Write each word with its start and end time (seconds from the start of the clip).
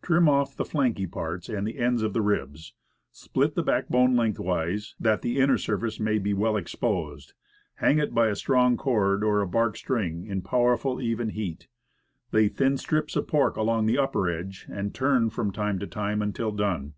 Trim 0.00 0.28
off 0.28 0.54
the 0.54 0.64
flanky 0.64 1.08
parts 1.10 1.48
and 1.48 1.68
ends 1.68 2.02
of 2.04 2.12
the 2.12 2.22
ribs; 2.22 2.72
split 3.10 3.56
the 3.56 3.64
backbone 3.64 4.14
lengthwise, 4.14 4.94
that 5.00 5.22
the 5.22 5.40
inner 5.40 5.58
surface 5.58 5.98
may 5.98 6.18
be 6.18 6.32
well 6.32 6.56
exposed; 6.56 7.32
hang 7.74 7.98
it 7.98 8.14
by 8.14 8.28
a 8.28 8.36
strong 8.36 8.76
cord 8.76 9.24
or 9.24 9.44
bark 9.44 9.76
string 9.76 10.24
in 10.24 10.38
a 10.38 10.42
powerful, 10.42 11.00
even 11.02 11.30
heat; 11.30 11.66
lay 12.30 12.46
thin 12.46 12.76
strips 12.76 13.16
of 13.16 13.26
pork 13.26 13.56
along 13.56 13.86
the 13.86 13.98
upper 13.98 14.30
edge, 14.30 14.66
and 14.70 14.94
turn 14.94 15.30
from 15.30 15.50
time 15.50 15.80
to 15.80 15.88
time 15.88 16.22
until 16.22 16.52
done. 16.52 16.94